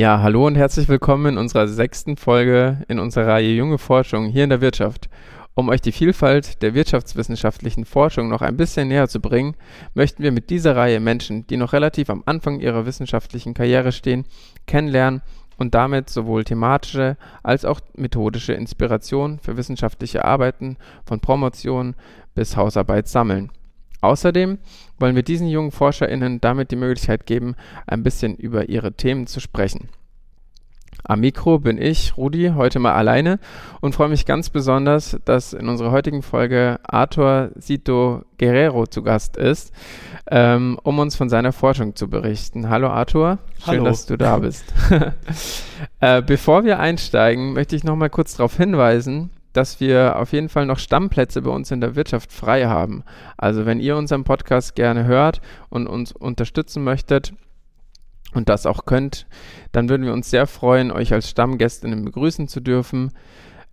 [0.00, 4.44] Ja, hallo und herzlich willkommen in unserer sechsten Folge in unserer Reihe Junge Forschung hier
[4.44, 5.10] in der Wirtschaft.
[5.52, 9.56] Um euch die Vielfalt der wirtschaftswissenschaftlichen Forschung noch ein bisschen näher zu bringen,
[9.92, 14.24] möchten wir mit dieser Reihe Menschen, die noch relativ am Anfang ihrer wissenschaftlichen Karriere stehen,
[14.66, 15.20] kennenlernen
[15.58, 21.94] und damit sowohl thematische als auch methodische Inspiration für wissenschaftliche Arbeiten von Promotion
[22.34, 23.50] bis Hausarbeit sammeln.
[24.00, 24.58] Außerdem
[24.98, 27.54] wollen wir diesen jungen ForscherInnen damit die Möglichkeit geben,
[27.86, 29.88] ein bisschen über ihre Themen zu sprechen.
[31.04, 33.38] Am Mikro bin ich, Rudi, heute mal alleine
[33.80, 39.36] und freue mich ganz besonders, dass in unserer heutigen Folge Arthur Sito Guerrero zu Gast
[39.36, 39.72] ist,
[40.30, 42.68] ähm, um uns von seiner Forschung zu berichten.
[42.68, 43.84] Hallo Arthur, schön, Hallo.
[43.84, 44.64] dass du da bist.
[46.00, 50.48] äh, bevor wir einsteigen, möchte ich noch mal kurz darauf hinweisen, dass wir auf jeden
[50.48, 53.04] Fall noch Stammplätze bei uns in der Wirtschaft frei haben.
[53.36, 57.32] Also wenn ihr unseren Podcast gerne hört und uns unterstützen möchtet
[58.34, 59.26] und das auch könnt,
[59.72, 63.12] dann würden wir uns sehr freuen, euch als Stammgästinnen begrüßen zu dürfen.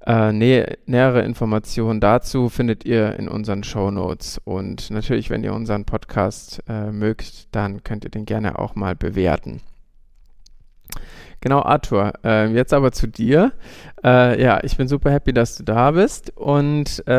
[0.05, 4.39] Äh, nä nähere Informationen dazu findet ihr in unseren Show Notes.
[4.45, 8.95] Und natürlich, wenn ihr unseren Podcast äh, mögt, dann könnt ihr den gerne auch mal
[8.95, 9.61] bewerten.
[11.41, 12.13] Genau, Arthur.
[12.23, 13.53] Äh, jetzt aber zu dir.
[14.03, 17.11] Äh, ja, ich bin super happy, dass du da bist und äh,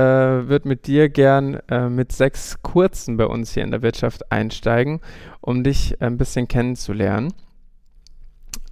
[0.48, 5.00] würde mit dir gern äh, mit sechs kurzen bei uns hier in der Wirtschaft einsteigen,
[5.40, 7.32] um dich ein bisschen kennenzulernen.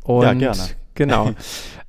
[0.03, 0.63] Und, ja, gerne.
[0.95, 1.31] Genau.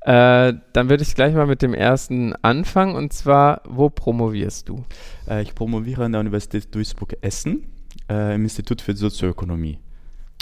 [0.02, 4.86] Äh, dann würde ich gleich mal mit dem ersten anfangen und zwar, wo promovierst du?
[5.30, 7.68] Äh, ich promoviere an der Universität Duisburg-Essen
[8.08, 9.80] im Institut für Sozioökonomie.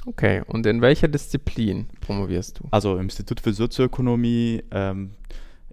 [0.06, 2.68] Okay, und in welcher Disziplin promovierst du?
[2.72, 4.64] Also im Institut für Sozioökonomie.
[4.72, 5.12] Ähm,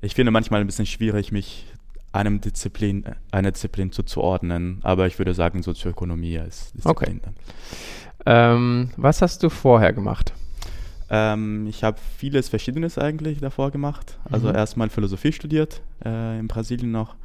[0.01, 1.67] ich finde manchmal ein bisschen schwierig, mich
[2.13, 7.21] einem Disziplin, einer Disziplin zuzuordnen, aber ich würde sagen Sozioökonomie als Disziplin.
[7.23, 7.33] Okay.
[8.27, 10.33] Ähm, was hast du vorher gemacht?
[11.11, 14.19] Ähm, ich habe vieles Verschiedenes eigentlich davor gemacht.
[14.31, 14.55] Also mhm.
[14.55, 17.17] erstmal Philosophie studiert, äh, in Brasilien noch.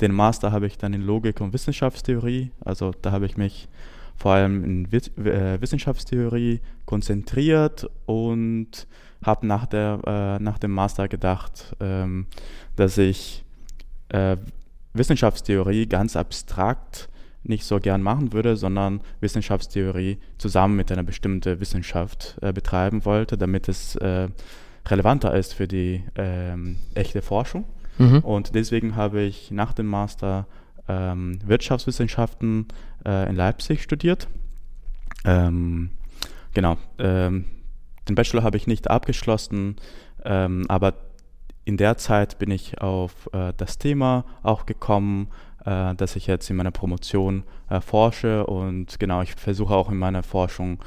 [0.00, 2.50] Den Master habe ich dann in Logik und Wissenschaftstheorie.
[2.64, 3.68] Also da habe ich mich
[4.16, 8.86] vor allem in äh, Wissenschaftstheorie konzentriert und
[9.22, 12.26] habe nach, äh, nach dem Master gedacht, ähm,
[12.76, 13.44] dass ich
[14.08, 14.36] äh,
[14.94, 17.08] Wissenschaftstheorie ganz abstrakt
[17.42, 23.38] nicht so gern machen würde, sondern Wissenschaftstheorie zusammen mit einer bestimmten Wissenschaft äh, betreiben wollte,
[23.38, 24.28] damit es äh,
[24.86, 27.64] relevanter ist für die ähm, echte Forschung.
[27.98, 28.18] Mhm.
[28.20, 30.46] Und deswegen habe ich nach dem Master
[30.88, 32.66] ähm, Wirtschaftswissenschaften
[33.04, 34.28] äh, in Leipzig studiert.
[35.24, 35.90] Ähm,
[36.54, 37.46] genau, ähm,
[38.08, 39.76] den Bachelor habe ich nicht abgeschlossen,
[40.24, 40.94] ähm, aber
[41.64, 45.28] in der Zeit bin ich auf äh, das Thema auch gekommen,
[45.64, 49.98] äh, dass ich jetzt in meiner Promotion äh, forsche und genau, ich versuche auch in
[49.98, 50.78] meiner Forschung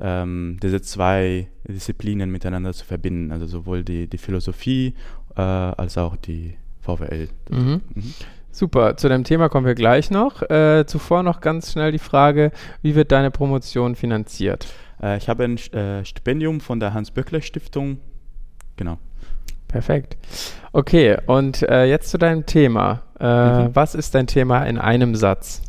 [0.00, 4.94] ähm, diese zwei Disziplinen miteinander zu verbinden, also sowohl die, die Philosophie
[5.36, 7.28] äh, als auch die VWL.
[7.50, 7.80] Mhm.
[7.94, 8.14] Mhm.
[8.54, 10.42] Super, zu dem Thema kommen wir gleich noch.
[10.42, 12.52] Äh, zuvor noch ganz schnell die Frage,
[12.82, 14.66] wie wird deine Promotion finanziert?
[15.02, 17.98] Äh, ich habe ein äh, Stipendium von der Hans-Böckler-Stiftung.
[18.76, 18.98] Genau.
[19.68, 20.18] Perfekt.
[20.72, 23.00] Okay, und äh, jetzt zu deinem Thema.
[23.18, 23.70] Äh, mhm.
[23.74, 25.62] Was ist dein Thema in einem Satz?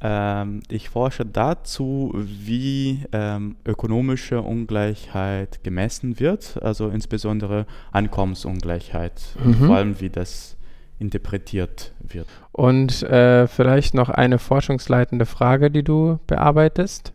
[0.00, 9.54] Ähm, ich forsche dazu, wie ähm, ökonomische Ungleichheit gemessen wird, also insbesondere Einkommensungleichheit, mhm.
[9.66, 10.56] vor allem wie das
[10.98, 12.26] interpretiert wird.
[12.52, 17.12] Und äh, vielleicht noch eine forschungsleitende Frage, die du bearbeitest?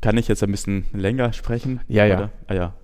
[0.00, 1.80] Kann ich jetzt ein bisschen länger sprechen?
[1.86, 2.30] Ja, ja.
[2.46, 2.74] Ah, ja.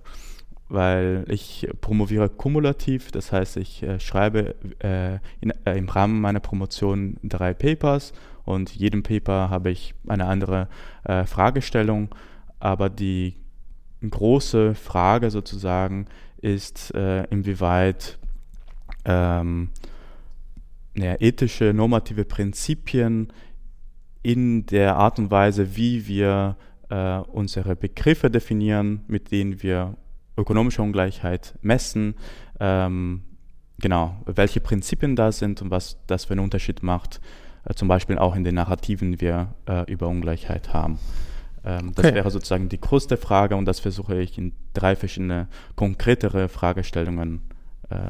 [0.69, 6.41] Weil ich promoviere kumulativ, das heißt, ich äh, schreibe äh, in, äh, im Rahmen meiner
[6.41, 8.13] Promotion drei Papers
[8.43, 10.67] und jedem Paper habe ich eine andere
[11.03, 12.13] äh, Fragestellung,
[12.59, 13.35] aber die
[14.07, 16.07] große Frage sozusagen
[16.41, 18.17] ist, äh, inwieweit
[19.07, 19.69] ähm,
[20.95, 23.31] ja, ethische, normative Prinzipien
[24.21, 26.57] in der Art und Weise, wie wir
[26.89, 29.95] äh, unsere Begriffe definieren, mit denen wir
[30.37, 32.15] ökonomische Ungleichheit messen,
[32.59, 33.23] ähm,
[33.79, 37.21] genau, welche Prinzipien da sind und was das für einen Unterschied macht,
[37.65, 40.99] äh, zum Beispiel auch in den Narrativen, die wir äh, über Ungleichheit haben.
[41.63, 42.15] Ähm, das okay.
[42.15, 47.41] wäre sozusagen die größte Frage und das versuche ich in drei verschiedene konkretere Fragestellungen
[47.89, 48.09] äh,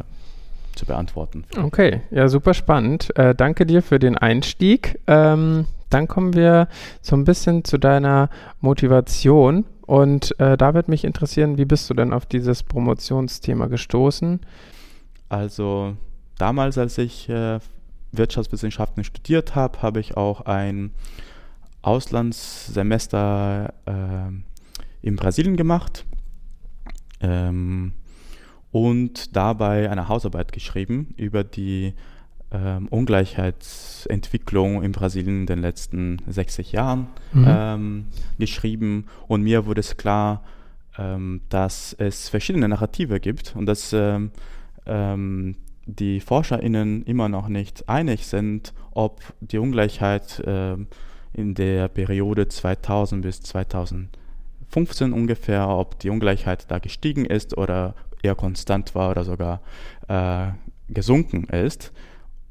[0.77, 1.45] zu beantworten.
[1.61, 3.15] Okay, ja, super spannend.
[3.17, 4.99] Äh, danke dir für den Einstieg.
[5.07, 6.67] Ähm, dann kommen wir
[7.01, 8.29] so ein bisschen zu deiner
[8.61, 9.65] Motivation.
[9.85, 14.41] Und äh, da wird mich interessieren, wie bist du denn auf dieses Promotionsthema gestoßen?
[15.29, 15.95] Also
[16.37, 17.59] damals, als ich äh,
[18.11, 20.91] Wirtschaftswissenschaften studiert habe, habe ich auch ein
[21.81, 26.05] Auslandssemester äh, in Brasilien gemacht
[27.21, 27.93] ähm,
[28.71, 31.93] und dabei eine Hausarbeit geschrieben über die
[32.51, 37.45] ähm, Ungleichheitsentwicklung in Brasilien in den letzten 60 Jahren mhm.
[37.47, 38.05] ähm,
[38.39, 39.05] geschrieben.
[39.27, 40.43] Und mir wurde es klar,
[40.97, 44.31] ähm, dass es verschiedene Narrative gibt und dass ähm,
[44.85, 45.55] ähm,
[45.85, 50.87] die ForscherInnen immer noch nicht einig sind, ob die Ungleichheit ähm,
[51.33, 58.35] in der Periode 2000 bis 2015 ungefähr, ob die Ungleichheit da gestiegen ist oder eher
[58.35, 59.61] konstant war oder sogar
[60.07, 60.47] äh,
[60.89, 61.91] gesunken ist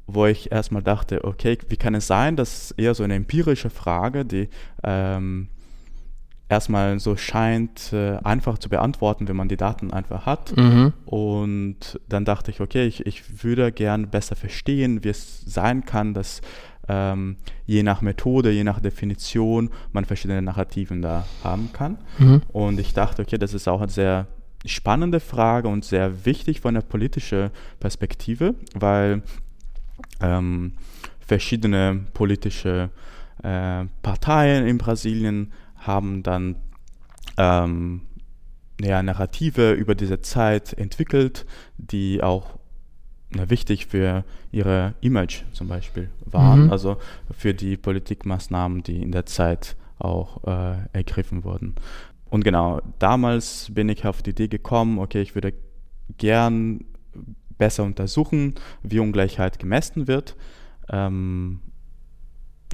[0.07, 4.25] wo ich erstmal dachte, okay, wie kann es sein, dass eher so eine empirische Frage,
[4.25, 4.49] die
[4.85, 5.49] ähm,
[6.49, 10.57] erstmal so scheint äh, einfach zu beantworten, wenn man die Daten einfach hat.
[10.57, 10.93] Mhm.
[11.05, 16.15] Und dann dachte ich, okay, ich, ich würde gern besser verstehen, wie es sein kann,
[16.15, 16.41] dass
[16.89, 21.99] ähm, je nach Methode, je nach Definition man verschiedene Narrativen da haben kann.
[22.19, 22.43] Mhm.
[22.53, 24.29] Und ich dachte, okay, das ist auch eine sehr
[24.67, 29.23] spannende Frage und sehr wichtig von der politischen Perspektive, weil
[30.21, 30.73] ähm,
[31.21, 32.91] verschiedene politische
[33.43, 36.57] äh, Parteien in Brasilien haben dann
[37.37, 38.03] ähm,
[38.81, 41.47] ja, Narrative über diese Zeit entwickelt,
[41.79, 42.59] die auch
[43.35, 46.73] ja, wichtig für ihre Image zum Beispiel waren, mhm.
[46.73, 46.99] also
[47.37, 51.75] für die Politikmaßnahmen, die in der Zeit auch äh, ergriffen wurden.
[52.37, 55.55] Und genau, damals bin ich auf die Idee gekommen, okay, ich würde
[56.19, 56.85] gern
[57.57, 60.37] besser untersuchen, wie Ungleichheit gemessen wird.
[60.91, 61.61] Ähm,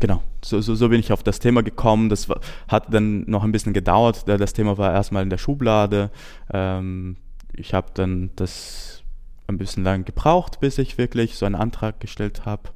[0.01, 2.09] genau, so, so, so, bin ich auf das Thema gekommen.
[2.09, 4.25] Das war, hat dann noch ein bisschen gedauert.
[4.27, 6.11] Das Thema war erstmal in der Schublade.
[6.53, 7.19] Ähm,
[7.53, 9.05] ich habe dann das
[9.47, 12.71] ein bisschen lang gebraucht, bis ich wirklich so einen Antrag gestellt habe,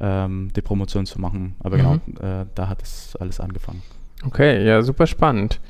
[0.00, 1.56] ähm, die Promotion zu machen.
[1.58, 2.00] Aber genau, mhm.
[2.06, 3.82] genau, äh, da hat es alles angefangen.
[4.26, 5.60] Okay, ja, super spannend.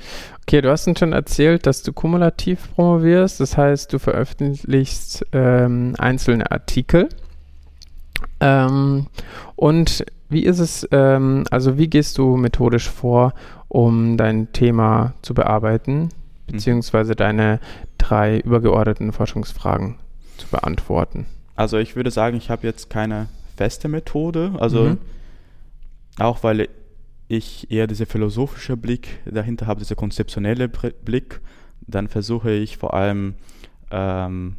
[0.42, 5.94] Okay, du hast uns schon erzählt, dass du kumulativ promovierst, das heißt, du veröffentlichst ähm,
[5.98, 7.08] einzelne Artikel.
[8.40, 9.06] Ähm,
[9.54, 13.34] und wie ist es, ähm, also wie gehst du methodisch vor,
[13.68, 16.08] um dein Thema zu bearbeiten, mhm.
[16.46, 17.60] beziehungsweise deine
[17.98, 19.96] drei übergeordneten Forschungsfragen
[20.36, 21.26] zu beantworten?
[21.54, 24.98] Also ich würde sagen, ich habe jetzt keine feste Methode, also mhm.
[26.18, 26.68] auch weil
[27.30, 31.40] ich eher dieser philosophische Blick dahinter habe, dieser konzeptionelle Blick,
[31.86, 33.34] dann versuche ich vor allem
[33.92, 34.56] ähm,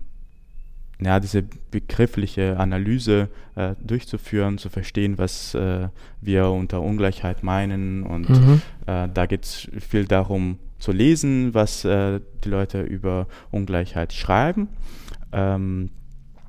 [1.02, 5.90] ja, diese begriffliche Analyse äh, durchzuführen, zu verstehen, was äh,
[6.22, 8.04] wir unter Ungleichheit meinen.
[8.04, 8.62] Und mhm.
[8.86, 14.70] äh, da geht es viel darum zu lesen, was äh, die Leute über Ungleichheit schreiben.
[15.34, 15.90] Ähm,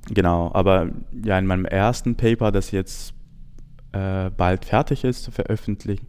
[0.09, 0.91] genau, aber
[1.25, 3.15] ja, in meinem ersten Paper, das jetzt
[3.93, 6.07] äh, bald fertig ist zu veröffentlichen.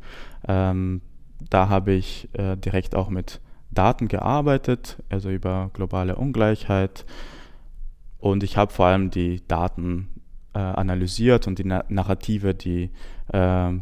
[0.47, 1.01] Ähm,
[1.49, 3.41] da habe ich äh, direkt auch mit
[3.71, 7.05] Daten gearbeitet, also über globale Ungleichheit.
[8.19, 10.07] Und ich habe vor allem die Daten
[10.53, 12.91] äh, analysiert und die Na Narrative, die
[13.33, 13.73] äh,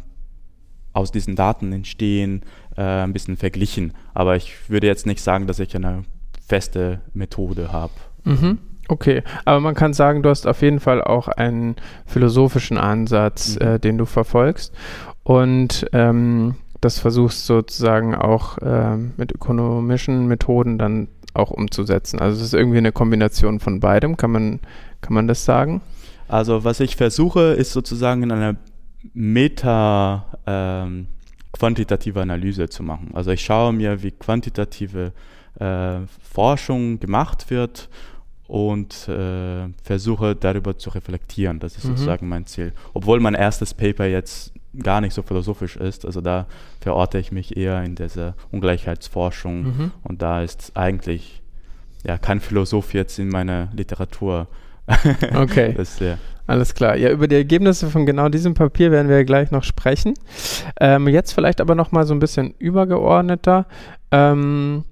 [0.93, 2.41] aus diesen Daten entstehen,
[2.75, 3.93] äh, ein bisschen verglichen.
[4.13, 6.03] Aber ich würde jetzt nicht sagen, dass ich eine
[6.45, 7.93] feste Methode habe.
[8.23, 8.59] Mhm.
[8.91, 13.65] Okay, aber man kann sagen, du hast auf jeden Fall auch einen philosophischen Ansatz, mhm.
[13.65, 14.73] äh, den du verfolgst
[15.23, 22.19] und ähm, das versuchst sozusagen auch äh, mit ökonomischen Methoden dann auch umzusetzen.
[22.19, 24.59] Also es ist irgendwie eine Kombination von beidem, kann man,
[24.99, 25.79] kann man das sagen?
[26.27, 28.57] Also was ich versuche, ist sozusagen in einer
[29.13, 31.07] Meta ähm,
[31.53, 33.11] quantitative Analyse zu machen.
[33.13, 35.13] Also ich schaue mir, wie quantitative
[35.61, 37.87] äh, Forschung gemacht wird
[38.51, 41.59] und äh, versuche darüber zu reflektieren.
[41.59, 41.91] Das ist mhm.
[41.91, 42.73] sozusagen mein Ziel.
[42.93, 46.05] Obwohl mein erstes Paper jetzt gar nicht so philosophisch ist.
[46.05, 46.47] Also da
[46.81, 49.91] verorte ich mich eher in dieser Ungleichheitsforschung mhm.
[50.03, 51.41] und da ist eigentlich
[52.03, 54.47] ja kein Philosoph jetzt in meiner Literatur.
[55.33, 55.73] Okay.
[55.77, 56.17] das, ja.
[56.47, 56.97] Alles klar.
[56.97, 60.15] Ja, über die Ergebnisse von genau diesem Papier werden wir gleich noch sprechen.
[60.81, 63.67] Ähm, jetzt vielleicht aber noch mal so ein bisschen übergeordneter.
[64.11, 64.83] Ähm,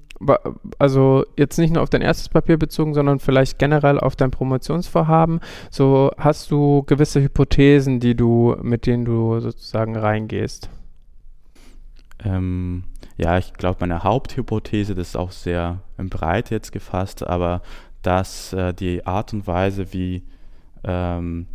[0.77, 5.39] also jetzt nicht nur auf dein erstes Papier bezogen, sondern vielleicht generell auf dein Promotionsvorhaben.
[5.71, 10.69] So hast du gewisse Hypothesen, die du, mit denen du sozusagen reingehst.
[12.23, 12.83] Ähm,
[13.17, 17.61] ja, ich glaube, meine Haupthypothese, das ist auch sehr breit jetzt gefasst, aber
[18.01, 20.23] dass äh, die Art und Weise, wie
[20.83, 21.47] ähm,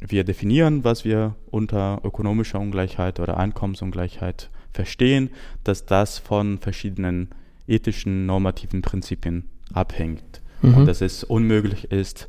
[0.00, 5.30] wir definieren, was wir unter ökonomischer Ungleichheit oder Einkommensungleichheit verstehen,
[5.62, 7.30] dass das von verschiedenen
[7.66, 10.42] ethischen, normativen Prinzipien abhängt.
[10.62, 10.74] Mhm.
[10.74, 12.28] Und dass es unmöglich ist,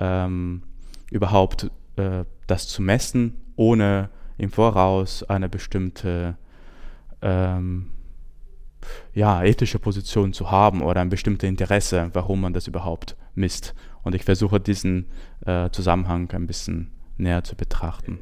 [0.00, 0.62] ähm,
[1.10, 6.36] überhaupt äh, das zu messen, ohne im Voraus eine bestimmte
[7.22, 7.90] ähm,
[9.14, 13.74] ja, ethische Position zu haben oder ein bestimmtes Interesse, warum man das überhaupt misst.
[14.02, 15.06] Und ich versuche diesen
[15.44, 18.20] äh, Zusammenhang ein bisschen näher zu betrachten.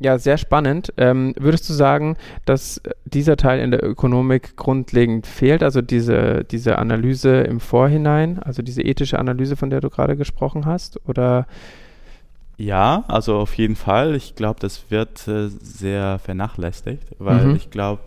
[0.00, 0.92] Ja, sehr spannend.
[0.96, 6.78] Ähm, würdest du sagen, dass dieser Teil in der Ökonomik grundlegend fehlt, also diese, diese
[6.78, 10.98] Analyse im Vorhinein, also diese ethische Analyse, von der du gerade gesprochen hast?
[11.08, 11.46] Oder
[12.56, 14.14] ja, also auf jeden Fall.
[14.14, 17.56] Ich glaube, das wird äh, sehr vernachlässigt, weil mhm.
[17.56, 18.02] ich glaube,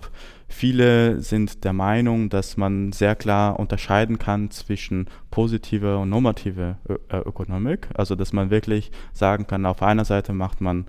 [0.47, 6.97] viele sind der Meinung, dass man sehr klar unterscheiden kann zwischen positive und normative Ö
[7.09, 7.89] äh, Ökonomik.
[7.93, 10.85] Also, dass man wirklich sagen kann, auf einer Seite macht man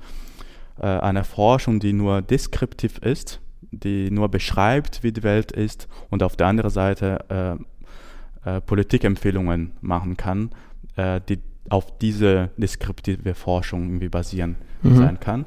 [0.80, 6.22] äh, eine Forschung, die nur deskriptiv ist, die nur beschreibt, wie die Welt ist, und
[6.22, 7.58] auf der anderen Seite
[8.44, 10.50] äh, äh, Politikempfehlungen machen kann,
[10.96, 14.96] äh, die auf diese deskriptive Forschung irgendwie basieren mhm.
[14.96, 15.44] sein kann.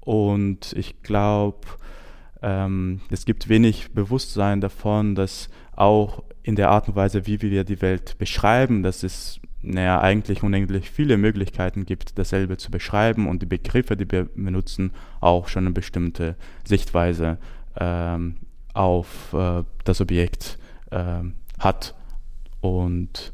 [0.00, 1.66] Und ich glaube,
[2.42, 7.64] ähm, es gibt wenig Bewusstsein davon, dass auch in der Art und Weise, wie wir
[7.64, 13.42] die Welt beschreiben, dass es naja, eigentlich unendlich viele Möglichkeiten gibt, dasselbe zu beschreiben und
[13.42, 17.38] die Begriffe, die wir benutzen, auch schon eine bestimmte Sichtweise
[17.78, 18.36] ähm,
[18.74, 20.58] auf äh, das Objekt
[20.90, 21.22] äh,
[21.58, 21.94] hat.
[22.60, 23.32] Und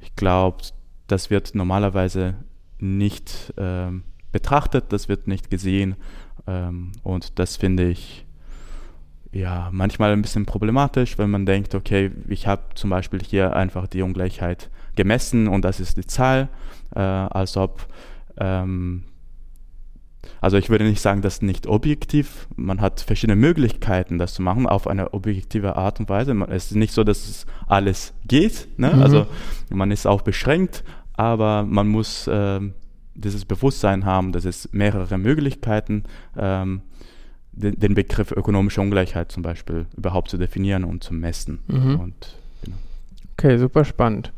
[0.00, 0.58] ich glaube,
[1.06, 2.34] das wird normalerweise
[2.78, 3.90] nicht äh,
[4.32, 5.96] betrachtet, das wird nicht gesehen
[6.46, 8.24] ähm, und das finde ich
[9.32, 13.86] ja manchmal ein bisschen problematisch, wenn man denkt, okay, ich habe zum Beispiel hier einfach
[13.86, 16.48] die Ungleichheit gemessen und das ist die Zahl,
[16.94, 17.86] äh, als ob
[18.36, 19.04] ähm,
[20.40, 22.48] also ich würde nicht sagen, das ist nicht objektiv.
[22.56, 26.32] Man hat verschiedene Möglichkeiten, das zu machen, auf eine objektive Art und Weise.
[26.48, 28.68] Es ist nicht so, dass es alles geht.
[28.78, 28.92] Ne?
[28.94, 29.02] Mhm.
[29.02, 29.26] Also
[29.70, 32.60] man ist auch beschränkt, aber man muss äh,
[33.14, 36.04] dieses Bewusstsein haben, dass es mehrere Möglichkeiten,
[36.36, 36.82] ähm,
[37.52, 41.60] den, den, Begriff ökonomische Ungleichheit zum Beispiel überhaupt zu definieren und zu messen.
[41.66, 42.00] Mhm.
[42.00, 42.36] Und.
[43.40, 44.34] Okay, super spannend.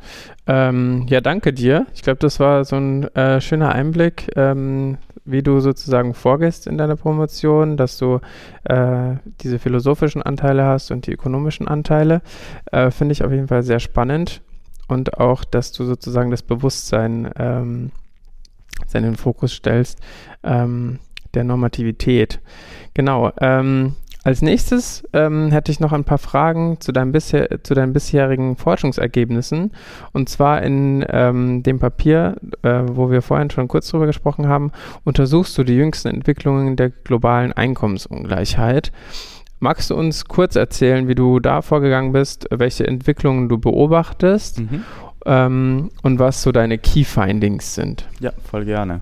[0.47, 1.88] Ähm, ja, danke dir.
[1.92, 6.78] Ich glaube, das war so ein äh, schöner Einblick, ähm, wie du sozusagen vorgehst in
[6.78, 8.21] deiner Promotion, dass du
[8.62, 12.23] äh, diese philosophischen Anteile hast und die ökonomischen Anteile.
[12.71, 14.40] Äh, Finde ich auf jeden Fall sehr spannend
[14.87, 17.90] und auch, dass du sozusagen das Bewusstsein ähm,
[18.94, 19.99] in Fokus stellst,
[20.44, 21.00] ähm,
[21.35, 22.38] der Normativität.
[22.94, 23.32] Genau.
[23.40, 27.93] Ähm, als nächstes ähm, hätte ich noch ein paar Fragen zu, deinem bisher, zu deinen
[27.93, 29.73] bisherigen Forschungsergebnissen.
[30.12, 34.71] Und zwar in ähm, dem Papier, äh, wo wir vorhin schon kurz drüber gesprochen haben,
[35.05, 38.93] untersuchst du die jüngsten Entwicklungen der globalen Einkommensungleichheit.
[39.59, 44.85] Magst du uns kurz erzählen, wie du da vorgegangen bist, welche Entwicklungen du beobachtest mhm.
[45.26, 48.07] ähm, und was so deine Key Findings sind?
[48.21, 49.00] Ja, voll gerne.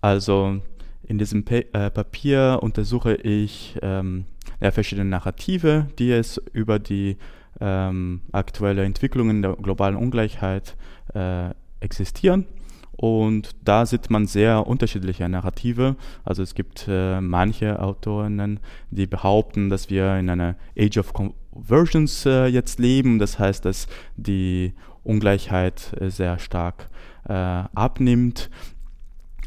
[0.00, 0.60] Also
[1.10, 4.26] in diesem pa äh, Papier untersuche ich ähm,
[4.60, 7.16] ja, verschiedene Narrative, die es über die
[7.60, 10.76] ähm, aktuelle Entwicklung der globalen Ungleichheit
[11.12, 11.50] äh,
[11.80, 12.46] existieren.
[12.92, 15.96] Und da sieht man sehr unterschiedliche Narrative.
[16.22, 22.24] Also es gibt äh, manche Autorinnen, die behaupten, dass wir in einer Age of Conversions
[22.24, 23.18] äh, jetzt leben.
[23.18, 26.88] Das heißt, dass die Ungleichheit äh, sehr stark
[27.28, 28.48] äh, abnimmt.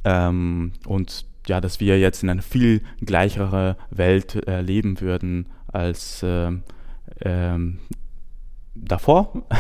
[0.03, 6.22] Ähm, und ja, dass wir jetzt in einer viel gleichere Welt äh, leben würden als
[6.24, 6.64] ähm,
[7.22, 7.80] ähm,
[8.76, 9.44] davor.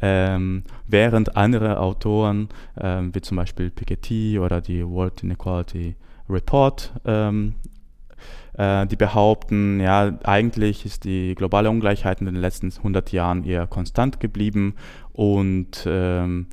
[0.00, 5.96] Ähm, während andere Autoren, ähm, wie zum Beispiel Piketty oder die World Inequality
[6.30, 7.56] Report, ähm,
[8.56, 13.66] äh, die behaupten, ja, eigentlich ist die globale Ungleichheit in den letzten 100 Jahren eher
[13.66, 14.74] konstant geblieben
[15.12, 16.46] und ähm,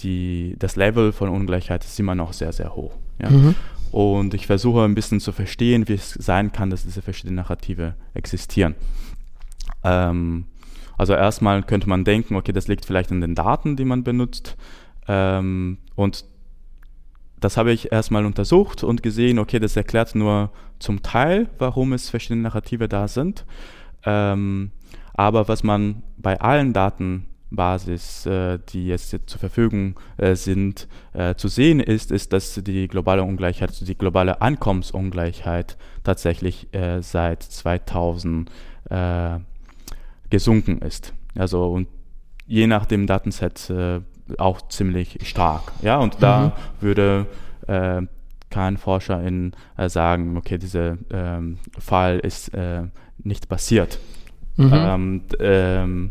[0.00, 2.94] die, das Level von Ungleichheit ist immer noch sehr, sehr hoch.
[3.20, 3.30] Ja?
[3.30, 3.54] Mhm.
[3.92, 7.94] Und ich versuche ein bisschen zu verstehen, wie es sein kann, dass diese verschiedenen Narrative
[8.14, 8.74] existieren.
[9.82, 10.46] Ähm,
[10.96, 14.56] also erstmal könnte man denken, okay, das liegt vielleicht an den Daten, die man benutzt.
[15.08, 16.24] Ähm, und
[17.40, 22.10] das habe ich erstmal untersucht und gesehen, okay, das erklärt nur zum Teil, warum es
[22.10, 23.46] verschiedene Narrative da sind.
[24.04, 24.72] Ähm,
[25.14, 27.29] aber was man bei allen Datenbasis,
[28.26, 33.24] äh, die jetzt zur Verfügung äh, sind, äh, zu sehen ist, ist, dass die globale
[33.24, 36.68] Ungleichheit, die globale Ankommensungleichheit tatsächlich
[37.00, 38.50] seit 2000
[40.30, 41.12] gesunken ist.
[41.36, 41.88] Also und
[42.46, 43.70] je nach dem Datenset
[44.38, 45.72] auch ziemlich stark.
[45.82, 46.52] Ja, und da mhm.
[46.80, 47.26] würde
[48.48, 49.52] kein Forscher in,
[49.88, 52.50] sagen, okay, dieser ähm, Fall ist
[53.18, 53.98] nicht passiert.
[54.56, 54.72] Mhm.
[54.72, 56.10] Ähm, ähm,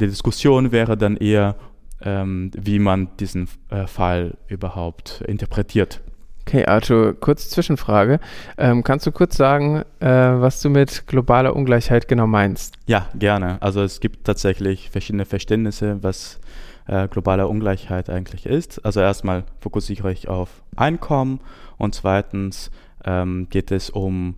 [0.00, 1.56] die Diskussion wäre dann eher,
[2.02, 6.00] ähm, wie man diesen äh, Fall überhaupt interpretiert.
[6.46, 8.20] Okay, Arthur, kurz Zwischenfrage.
[8.56, 12.76] Ähm, kannst du kurz sagen, äh, was du mit globaler Ungleichheit genau meinst?
[12.86, 13.60] Ja, gerne.
[13.60, 16.40] Also es gibt tatsächlich verschiedene Verständnisse, was
[16.86, 18.82] äh, globale Ungleichheit eigentlich ist.
[18.82, 21.40] Also erstmal fokussiere ich auf Einkommen
[21.76, 22.70] und zweitens
[23.04, 24.34] ähm, geht es um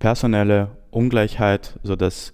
[0.00, 2.32] personelle Ungleichheit, sodass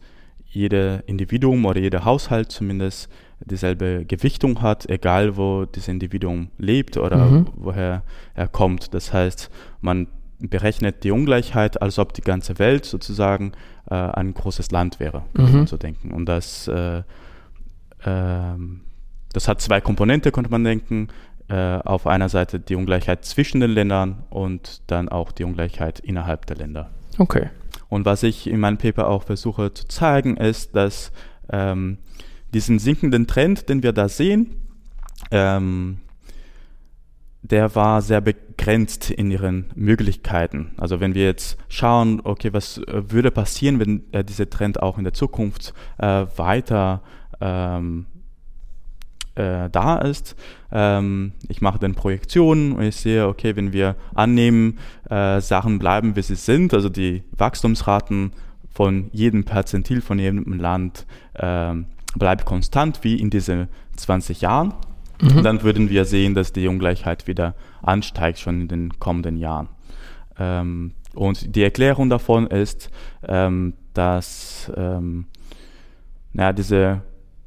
[0.54, 3.10] jede Individuum oder jeder Haushalt zumindest
[3.44, 7.46] dieselbe Gewichtung hat, egal wo das Individuum lebt oder mhm.
[7.56, 8.02] woher
[8.34, 8.94] er kommt.
[8.94, 10.06] Das heißt, man
[10.38, 13.52] berechnet die Ungleichheit, als ob die ganze Welt sozusagen
[13.90, 15.56] äh, ein großes Land wäre, kann mhm.
[15.58, 16.12] man so denken.
[16.12, 17.02] Und das, äh, äh,
[19.32, 21.08] das hat zwei Komponente, könnte man denken.
[21.46, 26.46] Äh, auf einer Seite die Ungleichheit zwischen den Ländern und dann auch die Ungleichheit innerhalb
[26.46, 26.90] der Länder.
[27.18, 27.50] Okay.
[27.88, 31.12] Und was ich in meinem Paper auch versuche zu zeigen, ist, dass
[31.50, 31.98] ähm,
[32.52, 34.56] diesen sinkenden Trend, den wir da sehen,
[35.30, 35.98] ähm,
[37.42, 40.72] der war sehr begrenzt in ihren Möglichkeiten.
[40.78, 44.96] Also wenn wir jetzt schauen, okay, was äh, würde passieren, wenn äh, dieser Trend auch
[44.96, 47.02] in der Zukunft äh, weiter
[47.40, 48.06] ähm,
[49.34, 50.36] äh, da ist.
[50.72, 54.78] Ähm, ich mache dann Projektionen und ich sehe, okay, wenn wir annehmen,
[55.10, 58.32] äh, Sachen bleiben, wie sie sind, also die Wachstumsraten
[58.70, 61.86] von jedem Perzentil von jedem Land ähm,
[62.16, 64.74] bleibt konstant wie in diesen 20 Jahren.
[65.20, 65.42] Mhm.
[65.42, 69.68] Dann würden wir sehen, dass die Ungleichheit wieder ansteigt schon in den kommenden Jahren.
[70.38, 72.90] Ähm, und die Erklärung davon ist,
[73.28, 75.26] ähm, dass ähm,
[76.32, 77.02] naja, diese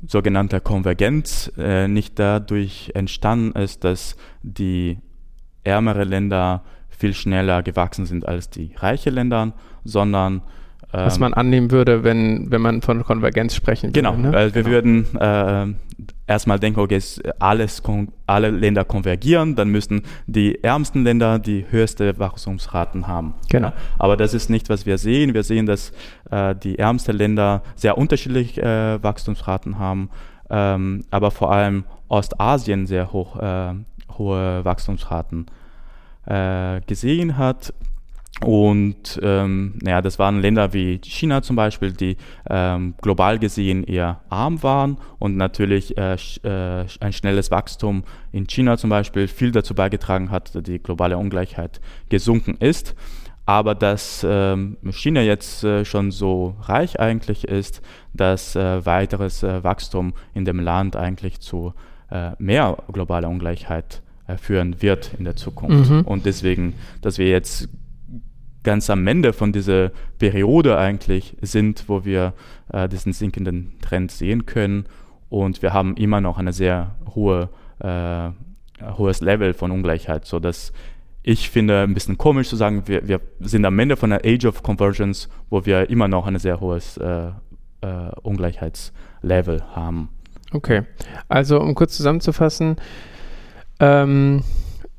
[0.06, 5.00] sogenannte Konvergenz äh, nicht dadurch entstanden ist, dass die
[5.64, 10.42] ärmeren Länder viel schneller gewachsen sind als die reichen Länder, sondern
[10.92, 14.00] was ähm, man annehmen würde, wenn, wenn man von Konvergenz sprechen würde.
[14.00, 14.32] Genau, ne?
[14.32, 14.74] weil wir genau.
[14.74, 17.02] würden äh, erstmal denken, okay,
[17.40, 17.82] alles,
[18.28, 23.34] alle Länder konvergieren, dann müssen die ärmsten Länder die höchste Wachstumsraten haben.
[23.50, 23.72] Genau.
[23.98, 25.34] Aber das ist nicht, was wir sehen.
[25.34, 25.94] Wir sehen, dass
[26.30, 30.10] äh, die ärmsten Länder sehr unterschiedliche äh, Wachstumsraten haben,
[30.50, 33.74] ähm, aber vor allem Ostasien sehr hoch, äh,
[34.18, 35.48] hohe Wachstumsraten
[36.26, 37.74] äh, gesehen hat.
[38.42, 44.22] Und ähm, naja, das waren Länder wie China zum Beispiel, die ähm, global gesehen eher
[44.30, 49.74] arm waren und natürlich äh, äh, ein schnelles Wachstum in China zum Beispiel viel dazu
[49.74, 52.96] beigetragen hat, dass die globale Ungleichheit gesunken ist.
[53.48, 57.82] Aber dass ähm, China jetzt äh, schon so reich eigentlich ist,
[58.14, 61.74] dass äh, weiteres äh, Wachstum in dem Land eigentlich zu
[62.12, 64.02] äh, mehr globaler Ungleichheit
[64.42, 65.90] führen wird in der Zukunft.
[65.90, 66.02] Mhm.
[66.02, 67.70] Und deswegen, dass wir jetzt
[68.68, 72.34] ganz am Ende von dieser Periode eigentlich sind, wo wir
[72.74, 74.88] äh, diesen sinkenden Trend sehen können.
[75.30, 77.48] Und wir haben immer noch eine sehr hohe,
[77.80, 78.30] äh,
[78.98, 80.74] hohes Level von Ungleichheit, sodass
[81.24, 84.44] ich finde, ein bisschen komisch zu sagen, wir, wir sind am Ende von der Age
[84.44, 87.28] of Convergence, wo wir immer noch ein sehr hohes äh,
[87.80, 90.10] äh, Ungleichheitslevel haben.
[90.52, 90.82] Okay,
[91.30, 92.76] also um kurz zusammenzufassen,
[93.80, 94.44] ähm,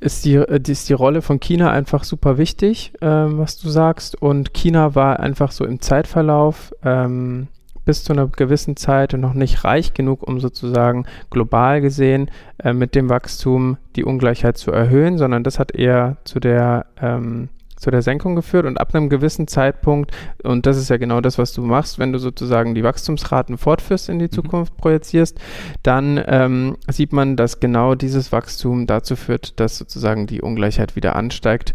[0.01, 4.21] ist die, äh, ist die Rolle von China einfach super wichtig, ähm, was du sagst.
[4.21, 7.49] Und China war einfach so im Zeitverlauf ähm,
[7.85, 12.31] bis zu einer gewissen Zeit noch nicht reich genug, um sozusagen global gesehen
[12.63, 17.49] äh, mit dem Wachstum die Ungleichheit zu erhöhen, sondern das hat eher zu der ähm,
[17.79, 20.13] zu der Senkung geführt und ab einem gewissen Zeitpunkt,
[20.43, 24.09] und das ist ja genau das, was du machst, wenn du sozusagen die Wachstumsraten fortführst
[24.09, 24.33] in die mhm.
[24.33, 24.79] Zukunft mhm.
[24.79, 25.39] projizierst,
[25.83, 31.17] dann ähm, sieht man, dass genau dieses Wachstum dazu führt, dass sozusagen die Ungleichheit wieder
[31.17, 31.75] ansteigt.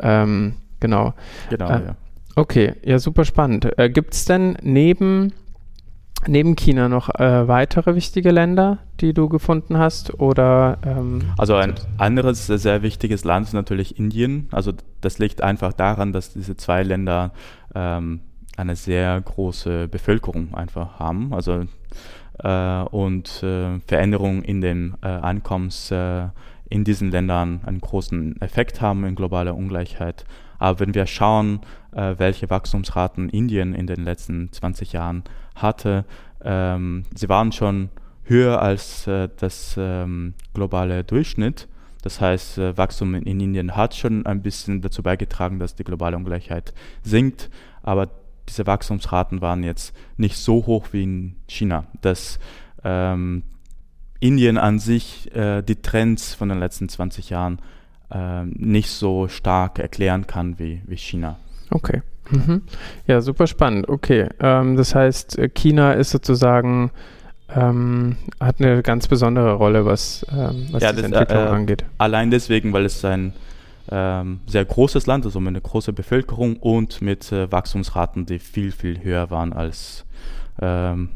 [0.00, 1.14] Ähm, genau.
[1.50, 1.96] Genau, äh, ja.
[2.34, 3.78] Okay, ja, super spannend.
[3.78, 5.32] Äh, Gibt es denn neben
[6.26, 10.18] neben China noch äh, weitere wichtige Länder, die du gefunden hast?
[10.20, 14.48] Oder, ähm, also ein anderes sehr wichtiges Land ist natürlich Indien.
[14.52, 17.32] Also das liegt einfach daran, dass diese zwei Länder
[17.74, 18.20] ähm,
[18.56, 21.32] eine sehr große Bevölkerung einfach haben.
[21.32, 21.64] Also
[22.38, 26.28] äh, und äh, Veränderungen in den äh, Einkommens äh,
[26.68, 30.24] in diesen Ländern einen großen Effekt haben in globaler Ungleichheit.
[30.58, 31.60] Aber wenn wir schauen,
[31.92, 36.04] äh, welche Wachstumsraten Indien in den letzten 20 Jahren hatte,
[36.44, 37.90] ähm, sie waren schon
[38.24, 41.68] höher als äh, das ähm, globale Durchschnitt.
[42.02, 45.84] Das heißt, äh, Wachstum in, in, Indien hat schon ein bisschen dazu beigetragen, dass die
[45.84, 47.50] globale Ungleichheit sinkt,
[47.82, 48.08] aber
[48.48, 52.40] diese Wachstumsraten waren jetzt nicht so hoch wie in China, dass
[52.82, 53.44] ähm,
[54.18, 57.60] Indien an sich äh, die Trends von den letzten 20 Jahren
[58.10, 61.38] äh, nicht so stark erklären kann wie, wie China.
[61.70, 62.02] Okay.
[62.30, 62.62] Mhm.
[63.06, 63.88] Ja, super spannend.
[63.88, 64.28] Okay.
[64.40, 66.90] Ähm, das heißt, äh, China ist sozusagen
[67.54, 71.84] ähm, hat eine ganz besondere Rolle, was, ähm, was ja, diese das, Entwicklung äh, angeht.
[71.98, 73.32] Allein deswegen, weil es ein
[73.90, 78.72] ähm, sehr großes Land, also mit einer großen Bevölkerung und mit äh, Wachstumsraten, die viel,
[78.72, 80.04] viel höher waren als
[80.60, 81.10] ähm,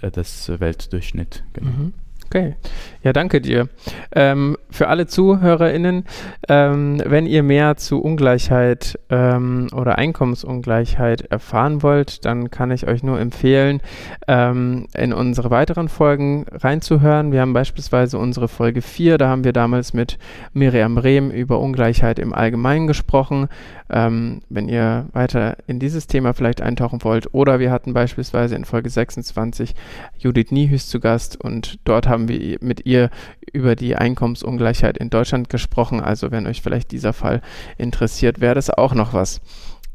[0.00, 1.44] das Weltdurchschnitt.
[1.52, 1.70] Genau.
[1.70, 1.92] Mhm.
[2.34, 2.54] Okay,
[3.02, 3.68] ja, danke dir.
[4.14, 6.04] Ähm, für alle ZuhörerInnen,
[6.48, 13.02] ähm, wenn ihr mehr zu Ungleichheit ähm, oder Einkommensungleichheit erfahren wollt, dann kann ich euch
[13.02, 13.82] nur empfehlen,
[14.28, 17.32] ähm, in unsere weiteren Folgen reinzuhören.
[17.32, 20.18] Wir haben beispielsweise unsere Folge 4, da haben wir damals mit
[20.54, 23.48] Miriam Rehm über Ungleichheit im Allgemeinen gesprochen.
[23.90, 28.64] Ähm, wenn ihr weiter in dieses Thema vielleicht eintauchen wollt, oder wir hatten beispielsweise in
[28.64, 29.74] Folge 26
[30.18, 33.10] Judith Niehüß zu Gast und dort haben haben wir mit ihr
[33.52, 36.00] über die Einkommensungleichheit in Deutschland gesprochen.
[36.00, 37.42] Also wenn euch vielleicht dieser Fall
[37.78, 39.40] interessiert, wäre das auch noch was.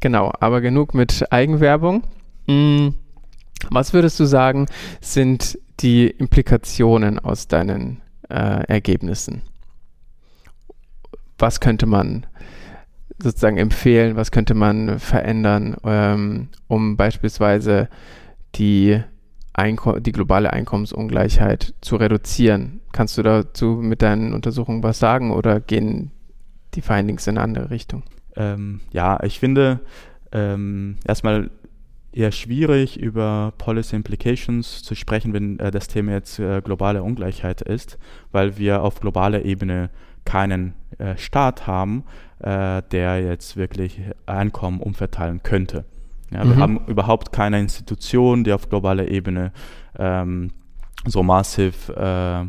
[0.00, 2.04] Genau, aber genug mit Eigenwerbung.
[2.46, 2.94] Hm,
[3.70, 4.66] was würdest du sagen,
[5.00, 9.42] sind die Implikationen aus deinen äh, Ergebnissen?
[11.38, 12.26] Was könnte man
[13.20, 17.88] sozusagen empfehlen, was könnte man verändern, ähm, um beispielsweise
[18.54, 19.02] die
[19.58, 22.80] Einko die globale Einkommensungleichheit zu reduzieren.
[22.92, 26.12] Kannst du dazu mit deinen Untersuchungen was sagen oder gehen
[26.74, 28.04] die Findings in eine andere Richtung?
[28.36, 29.80] Ähm, ja, ich finde
[30.32, 31.50] ähm, erstmal
[32.12, 37.60] eher schwierig über Policy Implications zu sprechen, wenn äh, das Thema jetzt äh, globale Ungleichheit
[37.60, 37.98] ist,
[38.30, 39.90] weil wir auf globaler Ebene
[40.24, 42.04] keinen äh, Staat haben,
[42.40, 45.84] äh, der jetzt wirklich Einkommen umverteilen könnte.
[46.30, 46.60] Ja, wir mhm.
[46.60, 49.52] haben überhaupt keine Institution, die auf globaler Ebene
[49.98, 50.50] ähm,
[51.06, 52.44] so massiv äh,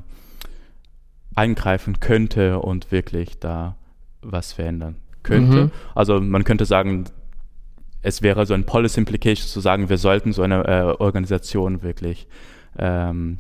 [1.35, 3.75] eingreifen könnte und wirklich da
[4.21, 5.65] was verändern könnte.
[5.65, 5.71] Mhm.
[5.95, 7.05] Also man könnte sagen,
[8.01, 12.27] es wäre so ein Policy Implication zu sagen, wir sollten so eine äh, Organisation wirklich
[12.77, 13.39] ähm,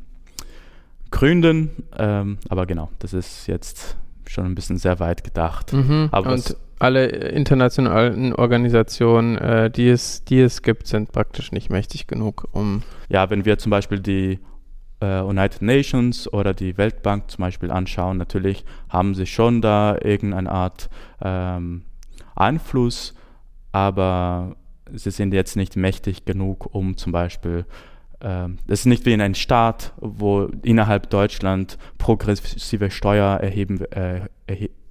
[1.11, 1.71] gründen.
[1.97, 3.97] Ähm, aber genau, das ist jetzt
[4.29, 5.73] schon ein bisschen sehr weit gedacht.
[5.73, 6.09] Mhm.
[6.11, 12.07] Aber und alle internationalen Organisationen, äh, die, es, die es gibt, sind praktisch nicht mächtig
[12.07, 12.83] genug, um.
[13.09, 14.39] Ja, wenn wir zum Beispiel die
[15.01, 20.51] äh, United Nations oder die Weltbank zum Beispiel anschauen, natürlich haben sie schon da irgendeine
[20.51, 20.89] Art
[21.21, 21.83] ähm,
[22.35, 23.13] Einfluss,
[23.71, 24.55] aber
[24.93, 27.65] sie sind jetzt nicht mächtig genug, um zum Beispiel
[28.21, 34.27] es ist nicht wie in einem Staat, wo innerhalb Deutschland progressive Steuer erheben, äh,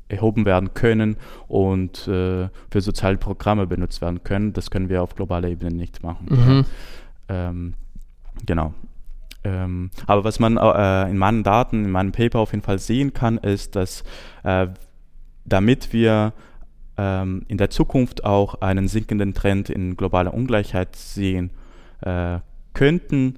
[0.08, 4.52] erhoben werden können und äh, für soziale Programme benutzt werden können.
[4.52, 6.26] Das können wir auf globaler Ebene nicht machen.
[6.30, 6.64] Mhm.
[7.28, 7.74] Ähm,
[8.46, 8.74] genau.
[9.44, 13.12] Ähm, aber was man äh, in meinen Daten, in meinem Paper auf jeden Fall sehen
[13.12, 14.02] kann, ist, dass
[14.42, 14.68] äh,
[15.44, 16.32] damit wir
[16.96, 21.50] ähm, in der Zukunft auch einen sinkenden Trend in globaler Ungleichheit sehen
[22.00, 22.38] äh,
[22.78, 23.34] könnten,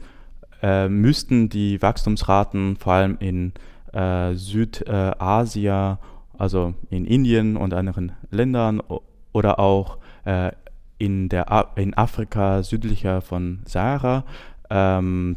[0.62, 3.52] äh, müssten die Wachstumsraten vor allem in
[3.94, 5.96] äh, Südasien
[6.36, 8.82] also in Indien und anderen Ländern
[9.32, 10.52] oder auch äh,
[10.98, 14.24] in, der, in Afrika südlicher von Sahara
[14.68, 15.36] ähm,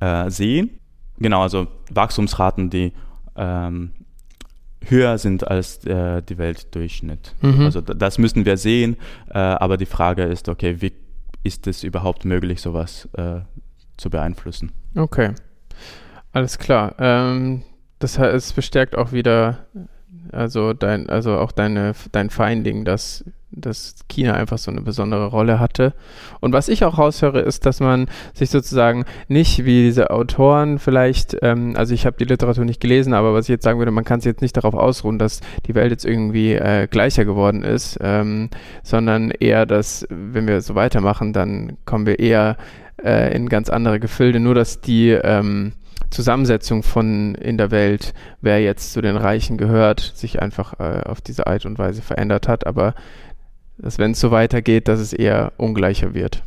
[0.00, 0.78] äh, sehen.
[1.18, 2.92] Genau, also Wachstumsraten, die
[3.36, 3.92] ähm,
[4.84, 7.34] höher sind als äh, die Weltdurchschnitt.
[7.40, 7.60] Mhm.
[7.60, 8.96] Also das müssen wir sehen,
[9.30, 10.92] äh, aber die Frage ist, okay, wie
[11.42, 13.40] ist es überhaupt möglich, sowas äh,
[13.96, 14.72] zu beeinflussen?
[14.94, 15.34] Okay,
[16.32, 16.94] alles klar.
[16.98, 17.62] Ähm,
[17.98, 19.66] das heißt, es bestärkt auch wieder
[20.32, 25.58] also dein, also auch deine, dein Finding, dass, dass China einfach so eine besondere Rolle
[25.60, 25.94] hatte.
[26.40, 31.36] Und was ich auch raushöre, ist, dass man sich sozusagen nicht wie diese Autoren vielleicht,
[31.42, 34.04] ähm, also ich habe die Literatur nicht gelesen, aber was ich jetzt sagen würde, man
[34.04, 37.98] kann sich jetzt nicht darauf ausruhen, dass die Welt jetzt irgendwie äh, gleicher geworden ist,
[38.00, 38.50] ähm,
[38.82, 42.56] sondern eher, dass wenn wir so weitermachen, dann kommen wir eher
[43.02, 44.40] äh, in ganz andere Gefilde.
[44.40, 45.72] Nur dass die ähm,
[46.10, 51.20] Zusammensetzung von in der Welt, wer jetzt zu den Reichen gehört, sich einfach äh, auf
[51.20, 52.94] diese Art und Weise verändert hat, aber
[53.78, 56.42] dass wenn es so weitergeht, dass es eher ungleicher wird.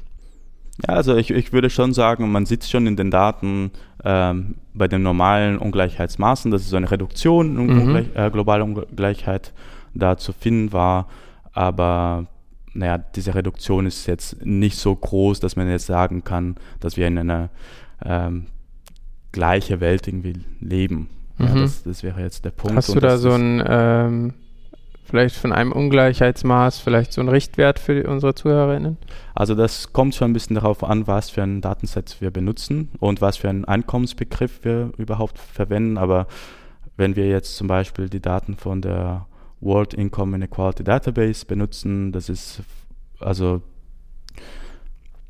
[0.88, 3.72] Ja, also ich, ich würde schon sagen, man sieht schon in den Daten
[4.04, 7.82] ähm, bei den normalen Ungleichheitsmaßen, dass es so eine Reduktion mhm.
[7.82, 9.54] Ungleich, äh, globaler Ungleichheit
[9.94, 11.08] da zu finden war,
[11.52, 12.28] aber
[12.74, 17.08] naja, diese Reduktion ist jetzt nicht so groß, dass man jetzt sagen kann, dass wir
[17.08, 17.50] in einer
[18.06, 18.46] ähm,
[19.32, 21.10] gleiche Welt irgendwie leben.
[21.38, 21.46] Mhm.
[21.46, 22.76] Ja, das, das, wäre jetzt der Punkt.
[22.76, 24.34] Hast du da so ein, ähm,
[25.04, 28.98] vielleicht von einem Ungleichheitsmaß, vielleicht so ein Richtwert für unsere Zuhörerinnen?
[29.34, 33.22] Also das kommt schon ein bisschen darauf an, was für ein Datenset wir benutzen und
[33.22, 35.98] was für einen Einkommensbegriff wir überhaupt verwenden.
[35.98, 36.28] Aber
[36.98, 39.26] wenn wir jetzt zum Beispiel die Daten von der
[39.62, 42.62] World Income Inequality Database benutzen, das ist
[43.20, 43.62] also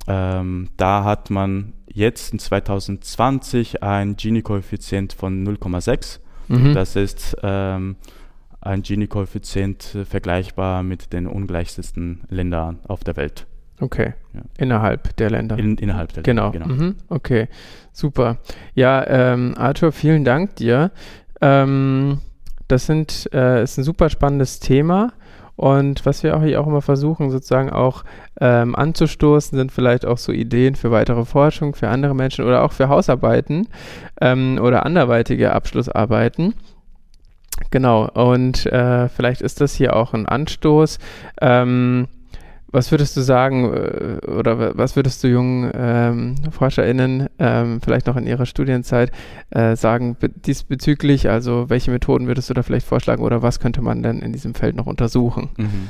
[0.08, 6.20] ähm, da hat man jetzt in 2020 ein Gini-Koeffizient von 0,6.
[6.48, 6.74] Mhm.
[6.74, 7.96] Das ist ähm,
[8.62, 13.46] ein Gini-Koeffizient äh, vergleichbar mit den ungleichsten Ländern auf der Welt.
[13.82, 14.14] Okay.
[14.34, 14.42] Ja.
[14.58, 15.58] Innerhalb der Länder.
[15.58, 16.52] In, innerhalb der genau.
[16.52, 16.68] Länder.
[16.68, 16.84] Genau.
[16.84, 16.96] Mhm.
[17.08, 17.48] Okay.
[17.94, 18.38] Super.
[18.76, 20.92] Ja, ähm, Arthur, vielen Dank dir.
[21.42, 22.20] Ähm,
[22.68, 25.14] das sind, äh, ist ein super spannendes Thema.
[25.60, 28.06] Und was wir auch hier auch immer versuchen, sozusagen auch
[28.40, 32.72] ähm, anzustoßen, sind vielleicht auch so Ideen für weitere Forschung, für andere Menschen oder auch
[32.72, 33.68] für Hausarbeiten
[34.22, 36.54] ähm, oder anderweitige Abschlussarbeiten.
[37.72, 40.98] Genau, und äh, vielleicht ist das hier auch ein Anstoß.
[41.42, 42.08] Ähm,
[42.72, 48.16] was würdest du sagen äh, oder was würdest du jungen ähm, ForscherInnen ähm, vielleicht noch
[48.16, 49.12] in ihrer Studienzeit
[49.50, 51.30] äh, sagen diesbezüglich?
[51.30, 54.54] Also welche Methoden würdest du da vielleicht vorschlagen oder was könnte man denn in diesem
[54.54, 55.50] Feld noch untersuchen?
[55.58, 55.90] Mhm.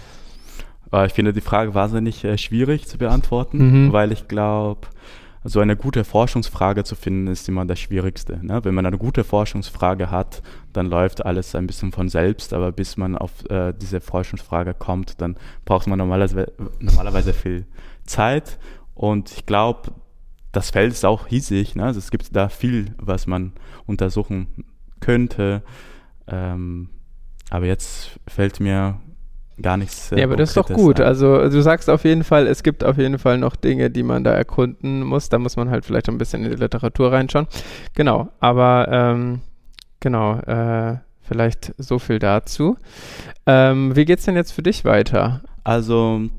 [0.92, 3.94] Äh, ich finde die Frage wahnsinnig äh, schwierig zu beantworten, mhm.
[3.94, 4.88] weil ich glaube,
[5.44, 8.39] so eine gute Forschungsfrage zu finden, ist immer das Schwierigste.
[8.46, 8.63] Ne?
[8.63, 10.42] Wenn man eine gute Forschungsfrage hat,
[10.73, 15.21] dann läuft alles ein bisschen von selbst, aber bis man auf äh, diese Forschungsfrage kommt,
[15.21, 17.65] dann braucht man normalerweise, normalerweise viel
[18.05, 18.60] Zeit.
[18.93, 19.91] Und ich glaube,
[20.51, 21.75] das Feld ist auch hiesig.
[21.75, 21.86] Ne?
[21.86, 23.53] Also es gibt da viel, was man
[23.86, 24.65] untersuchen
[24.99, 25.63] könnte.
[26.27, 26.89] Ähm,
[27.49, 28.99] aber jetzt fällt mir
[29.62, 30.12] gar nichts.
[30.12, 30.99] Äh, ja, aber das ist doch gut.
[30.99, 31.08] Ein.
[31.08, 34.23] Also du sagst auf jeden Fall, es gibt auf jeden Fall noch Dinge, die man
[34.23, 35.29] da erkunden muss.
[35.29, 37.47] Da muss man halt vielleicht ein bisschen in die Literatur reinschauen.
[37.95, 39.41] Genau, aber ähm,
[39.99, 42.77] genau, äh, vielleicht so viel dazu.
[43.45, 45.41] Ähm, wie es denn jetzt für dich weiter?
[45.63, 46.29] Also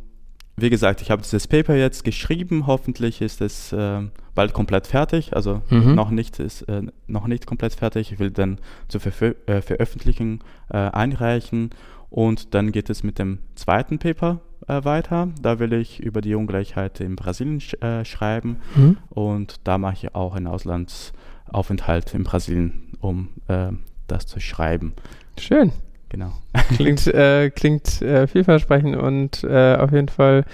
[0.57, 2.67] wie gesagt, ich habe dieses Paper jetzt geschrieben.
[2.67, 4.03] Hoffentlich ist es äh,
[4.35, 5.35] bald komplett fertig.
[5.35, 5.95] Also mhm.
[5.95, 8.13] noch nicht ist äh, noch nicht komplett fertig.
[8.13, 11.71] Ich will dann zur Ver äh, Veröffentlichung äh, einreichen
[12.11, 15.29] und dann geht es mit dem zweiten Paper äh, weiter.
[15.41, 18.57] Da will ich über die Ungleichheit in Brasilien sch äh, schreiben.
[18.75, 18.99] Mhm.
[19.09, 20.49] Und da mache ich auch einen
[21.53, 23.69] Auslandsaufenthalt in Brasilien, um äh,
[24.07, 24.95] das zu schreiben.
[25.39, 25.73] Schön.
[26.09, 26.33] Genau.
[26.75, 30.45] Klingt, äh, klingt äh, vielversprechend und äh, auf jeden Fall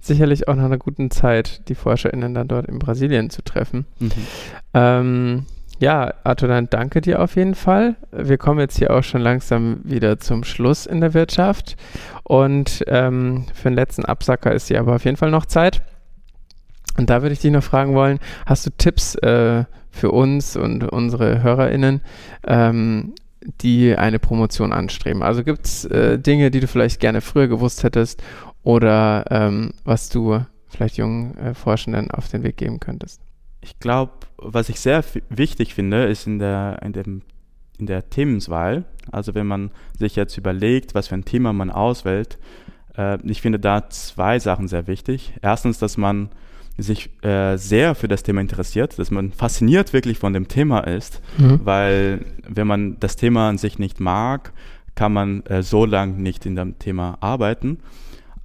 [0.00, 3.86] sicherlich auch nach einer guten Zeit, die ForscherInnen dann dort in Brasilien zu treffen.
[3.98, 4.10] Mhm.
[4.74, 5.46] Ähm,
[5.78, 7.96] ja, Arthur, dann danke dir auf jeden Fall.
[8.12, 11.76] Wir kommen jetzt hier auch schon langsam wieder zum Schluss in der Wirtschaft.
[12.22, 15.82] Und ähm, für den letzten Absacker ist hier aber auf jeden Fall noch Zeit.
[16.98, 20.84] Und da würde ich dich noch fragen wollen, hast du Tipps äh, für uns und
[20.84, 22.00] unsere HörerInnen,
[22.46, 23.14] ähm,
[23.60, 25.22] die eine Promotion anstreben?
[25.22, 28.22] Also gibt es äh, Dinge, die du vielleicht gerne früher gewusst hättest
[28.62, 33.20] oder ähm, was du vielleicht jungen äh, Forschenden auf den Weg geben könntest?
[33.62, 37.22] ich glaube, was ich sehr wichtig finde, ist in der, in, dem,
[37.78, 38.84] in der Themenswahl.
[39.10, 42.38] Also wenn man sich jetzt überlegt, was für ein Thema man auswählt,
[42.96, 45.34] äh, ich finde da zwei Sachen sehr wichtig.
[45.42, 46.28] Erstens, dass man
[46.78, 51.20] sich äh, sehr für das Thema interessiert, dass man fasziniert wirklich von dem Thema ist,
[51.38, 51.60] mhm.
[51.64, 54.52] weil wenn man das Thema an sich nicht mag,
[54.94, 57.78] kann man äh, so lange nicht in dem Thema arbeiten.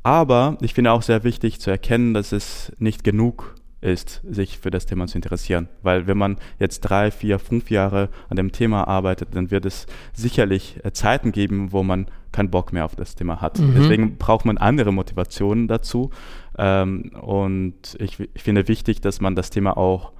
[0.03, 4.71] Aber ich finde auch sehr wichtig zu erkennen, dass es nicht genug ist, sich für
[4.71, 5.67] das Thema zu interessieren.
[5.83, 9.85] Weil wenn man jetzt drei, vier, fünf Jahre an dem Thema arbeitet, dann wird es
[10.13, 13.59] sicherlich äh, Zeiten geben, wo man keinen Bock mehr auf das Thema hat.
[13.59, 13.73] Mhm.
[13.75, 16.11] Deswegen braucht man andere Motivationen dazu.
[16.57, 20.11] Ähm, und ich, ich finde wichtig, dass man das Thema auch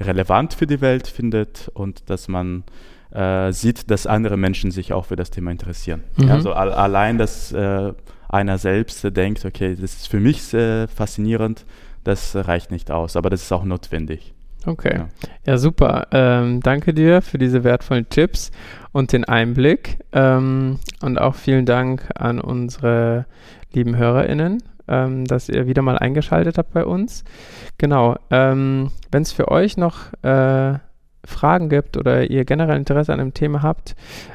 [0.00, 2.64] relevant für die Welt findet und dass man
[3.10, 6.04] äh, sieht, dass andere Menschen sich auch für das Thema interessieren.
[6.16, 6.30] Mhm.
[6.30, 7.92] Also al allein, dass äh,
[8.28, 11.64] einer selbst denkt, okay, das ist für mich sehr faszinierend,
[12.04, 14.34] das reicht nicht aus, aber das ist auch notwendig.
[14.66, 14.94] Okay.
[14.96, 15.08] Ja,
[15.46, 16.08] ja super.
[16.10, 18.50] Ähm, danke dir für diese wertvollen Tipps
[18.92, 19.98] und den Einblick.
[20.12, 23.26] Ähm, und auch vielen Dank an unsere
[23.72, 27.24] lieben HörerInnen, ähm, dass ihr wieder mal eingeschaltet habt bei uns.
[27.78, 28.16] Genau.
[28.30, 30.78] Ähm, Wenn es für euch noch äh,
[31.24, 33.94] Fragen gibt oder ihr generell Interesse an dem Thema habt,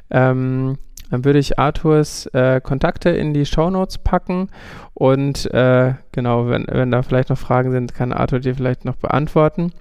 [0.09, 0.77] ähm,
[1.09, 4.49] dann würde ich Arthurs äh, Kontakte in die Show Notes packen
[4.93, 8.95] und äh, genau, wenn, wenn da vielleicht noch Fragen sind, kann Arthur dir vielleicht noch
[8.95, 9.73] beantworten.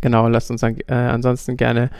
[0.00, 1.90] Genau, lasst uns dann, äh, ansonsten gerne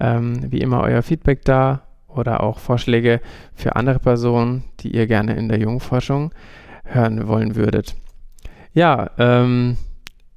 [0.00, 3.20] ähm, wie immer euer Feedback da oder auch Vorschläge
[3.54, 6.32] für andere Personen, die ihr gerne in der Jungforschung
[6.88, 7.96] hören wollen würdet.
[8.72, 9.76] Ja, ähm,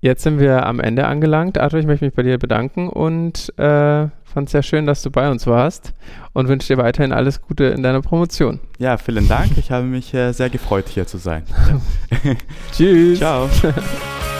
[0.03, 1.59] Jetzt sind wir am Ende angelangt.
[1.59, 5.11] Arthur, ich möchte mich bei dir bedanken und äh, fand es sehr schön, dass du
[5.11, 5.93] bei uns warst
[6.33, 8.59] und wünsche dir weiterhin alles Gute in deiner Promotion.
[8.79, 9.59] Ja, vielen Dank.
[9.59, 11.43] Ich habe mich äh, sehr gefreut, hier zu sein.
[12.71, 13.19] Tschüss.
[13.19, 13.47] Ciao.